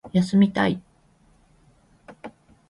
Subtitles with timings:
[0.13, 0.81] 休みたい